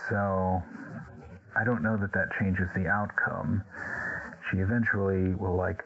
So, 0.09 0.63
I 1.57 1.65
don't 1.65 1.83
know 1.83 1.97
that 1.97 2.13
that 2.13 2.29
changes 2.39 2.69
the 2.77 2.87
outcome. 2.87 3.65
She 4.51 4.59
eventually 4.59 5.35
will, 5.35 5.57
like, 5.57 5.83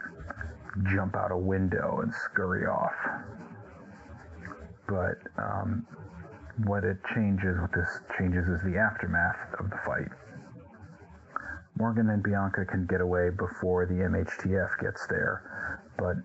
jump 0.92 1.16
out 1.16 1.30
a 1.30 1.36
window 1.36 2.00
and 2.02 2.12
scurry 2.12 2.66
off 2.66 2.94
but 4.88 5.18
um, 5.36 5.86
what 6.64 6.82
it 6.82 6.96
changes, 7.14 7.56
what 7.60 7.70
this 7.72 8.00
changes 8.18 8.48
is 8.48 8.60
the 8.64 8.78
aftermath 8.78 9.38
of 9.60 9.70
the 9.70 9.78
fight. 9.86 10.08
Morgan 11.78 12.10
and 12.10 12.24
Bianca 12.24 12.64
can 12.64 12.86
get 12.86 13.00
away 13.00 13.30
before 13.30 13.86
the 13.86 13.94
MHTF 13.94 14.80
gets 14.82 15.06
there, 15.06 15.78
but 15.96 16.16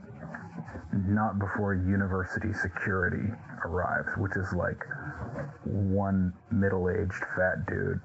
not 1.07 1.37
before 1.37 1.75
university 1.75 2.51
security 2.53 3.29
arrives, 3.63 4.09
which 4.17 4.35
is 4.35 4.51
like 4.53 4.83
one 5.63 6.33
middle 6.51 6.89
aged 6.89 7.23
fat 7.37 7.67
dude 7.67 8.01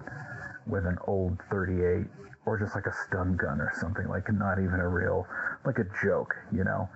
with 0.67 0.85
an 0.85 0.99
old 1.07 1.39
38 1.51 2.05
or 2.45 2.59
just 2.59 2.75
like 2.75 2.85
a 2.85 2.93
stun 2.93 3.35
gun 3.37 3.61
or 3.61 3.73
something, 3.81 4.09
like 4.09 4.31
not 4.31 4.59
even 4.59 4.81
a 4.81 4.89
real, 4.89 5.27
like 5.65 5.79
a 5.79 5.89
joke, 6.05 6.35
you 6.53 6.65
know, 6.65 6.87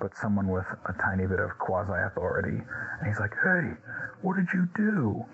but 0.00 0.16
someone 0.16 0.46
with 0.46 0.66
a 0.86 0.94
tiny 1.02 1.26
bit 1.26 1.40
of 1.40 1.50
quasi 1.58 1.92
authority. 2.06 2.62
And 3.00 3.08
he's 3.08 3.18
like, 3.18 3.34
hey, 3.42 3.74
what 4.22 4.36
did 4.36 4.46
you 4.54 4.68
do? 4.76 5.24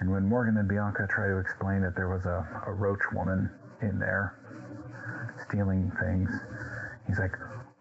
And 0.00 0.10
when 0.10 0.26
Morgan 0.26 0.56
and 0.56 0.66
Bianca 0.66 1.06
try 1.08 1.28
to 1.28 1.38
explain 1.38 1.82
that 1.82 1.94
there 1.94 2.08
was 2.08 2.24
a, 2.24 2.46
a 2.66 2.72
roach 2.72 3.02
woman 3.12 3.50
in 3.82 3.98
there 3.98 4.34
stealing 5.46 5.92
things, 6.00 6.30
he's 7.06 7.18
like, 7.18 7.32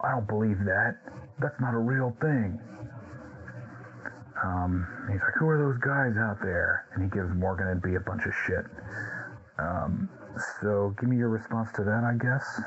I 0.02 0.12
don't 0.12 0.28
believe 0.28 0.60
that. 0.66 0.98
That's 1.40 1.60
not 1.62 1.74
a 1.74 1.80
real 1.80 2.16
thing. 2.22 2.60
Um, 4.44 4.88
he's 5.12 5.22
like, 5.22 5.34
who 5.40 5.48
are 5.48 5.58
those 5.58 5.80
guys 5.80 6.16
out 6.18 6.42
there? 6.42 6.88
And 6.94 7.04
he 7.04 7.10
gives 7.10 7.34
Morgan 7.36 7.68
and 7.68 7.82
B 7.82 7.96
a 7.96 8.00
bunch 8.00 8.26
of 8.26 8.34
shit. 8.46 8.66
Um, 9.58 10.10
so 10.62 10.96
give 11.00 11.10
me 11.10 11.18
your 11.18 11.30
response 11.30 11.70
to 11.76 11.84
that, 11.84 12.04
I 12.04 12.16
guess. 12.16 12.62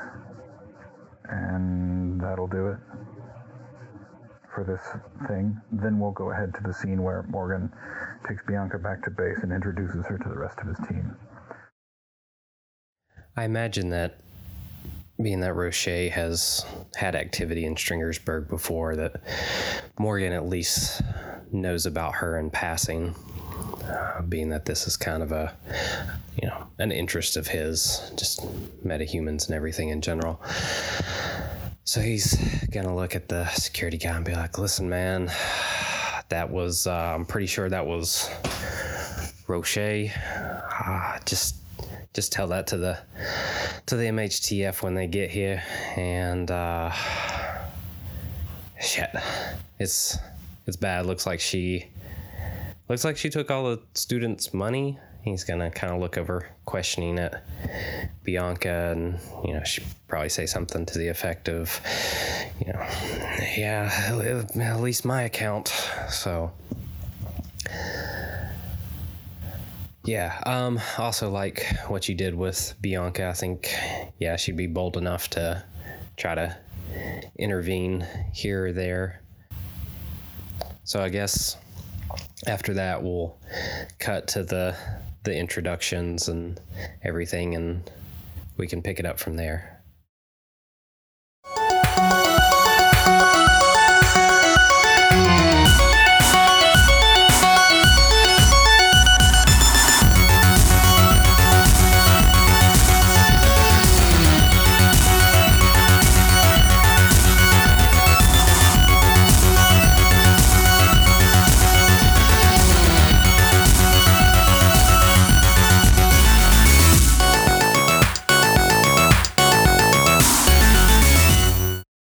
And 1.29 2.19
that'll 2.21 2.47
do 2.47 2.67
it 2.67 2.77
for 4.53 4.63
this 4.63 4.81
thing. 5.27 5.59
Then 5.71 5.99
we'll 5.99 6.11
go 6.11 6.31
ahead 6.31 6.53
to 6.55 6.63
the 6.63 6.73
scene 6.73 7.01
where 7.01 7.23
Morgan 7.23 7.71
takes 8.27 8.41
Bianca 8.47 8.77
back 8.79 9.03
to 9.03 9.11
base 9.11 9.39
and 9.41 9.51
introduces 9.51 10.05
her 10.05 10.17
to 10.17 10.29
the 10.29 10.37
rest 10.37 10.59
of 10.59 10.67
his 10.67 10.77
team. 10.87 11.15
I 13.35 13.45
imagine 13.45 13.89
that 13.89 14.19
being 15.21 15.39
that 15.41 15.53
Roche 15.53 16.09
has 16.11 16.65
had 16.95 17.15
activity 17.15 17.65
in 17.65 17.75
Stringersburg 17.75 18.49
before, 18.49 18.95
that 18.95 19.21
Morgan 19.97 20.33
at 20.33 20.47
least 20.47 21.01
knows 21.51 21.85
about 21.85 22.15
her 22.15 22.37
in 22.37 22.49
passing. 22.49 23.15
Uh, 23.83 24.21
being 24.23 24.49
that 24.49 24.65
this 24.65 24.87
is 24.87 24.95
kind 24.95 25.21
of 25.21 25.31
a, 25.31 25.53
you 26.41 26.47
know, 26.47 26.67
an 26.79 26.91
interest 26.91 27.35
of 27.37 27.47
his, 27.47 28.11
just 28.15 28.41
metahumans 28.83 29.45
and 29.47 29.55
everything 29.55 29.89
in 29.89 30.01
general. 30.01 30.41
So 31.83 31.99
he's 31.99 32.65
gonna 32.69 32.95
look 32.95 33.13
at 33.15 33.27
the 33.27 33.45
security 33.49 33.97
guy 33.97 34.15
and 34.15 34.25
be 34.25 34.33
like, 34.33 34.57
"Listen, 34.57 34.89
man, 34.89 35.29
that 36.33 36.49
was 36.49 36.87
uh, 36.87 36.91
I'm 36.91 37.25
pretty 37.25 37.45
sure 37.45 37.69
that 37.69 37.85
was 37.85 38.27
Roche. 39.47 39.77
Uh, 39.77 41.19
just 41.25 41.57
just 42.15 42.31
tell 42.31 42.47
that 42.47 42.65
to 42.67 42.77
the 42.77 42.97
to 43.85 43.95
the 43.95 44.05
MHTF 44.05 44.81
when 44.81 44.95
they 44.95 45.05
get 45.05 45.29
here, 45.29 45.61
and 45.95 46.49
uh, 46.49 46.91
shit, 48.81 49.09
it's 49.79 50.17
it's 50.65 50.75
bad. 50.75 51.05
Looks 51.05 51.27
like 51.27 51.39
she 51.39 51.85
looks 52.89 53.05
like 53.05 53.15
she 53.15 53.29
took 53.29 53.51
all 53.51 53.65
the 53.65 53.79
students' 53.93 54.55
money. 54.55 54.97
He's 55.23 55.43
gonna 55.43 55.71
kind 55.71 55.93
of 55.93 55.99
look 55.99 56.17
over, 56.17 56.49
questioning 56.65 57.17
at 57.17 57.43
Bianca, 58.23 58.91
and 58.91 59.19
you 59.45 59.53
know 59.53 59.63
she 59.63 59.83
probably 60.07 60.29
say 60.29 60.45
something 60.45 60.85
to 60.85 60.97
the 60.97 61.07
effect 61.07 61.49
of, 61.49 61.79
you 62.59 62.71
know, 62.71 62.79
yeah, 63.57 63.89
at 64.59 64.79
least 64.81 65.05
my 65.05 65.23
account. 65.23 65.69
So 66.09 66.51
yeah. 70.05 70.41
Um, 70.45 70.79
also 70.97 71.29
like 71.29 71.65
what 71.87 72.09
you 72.09 72.15
did 72.15 72.35
with 72.35 72.75
Bianca. 72.81 73.27
I 73.27 73.33
think, 73.33 73.73
yeah, 74.19 74.35
she'd 74.35 74.57
be 74.57 74.67
bold 74.67 74.97
enough 74.97 75.29
to 75.31 75.63
try 76.17 76.35
to 76.35 76.57
intervene 77.37 78.05
here 78.33 78.67
or 78.67 78.73
there. 78.73 79.21
So 80.83 81.01
I 81.01 81.09
guess 81.09 81.55
after 82.47 82.73
that 82.73 83.01
we'll 83.01 83.37
cut 83.99 84.27
to 84.27 84.43
the 84.43 84.75
the 85.23 85.35
introductions 85.35 86.27
and 86.27 86.59
everything 87.03 87.55
and 87.55 87.89
we 88.57 88.67
can 88.67 88.81
pick 88.81 88.99
it 88.99 89.05
up 89.05 89.19
from 89.19 89.35
there. 89.35 89.81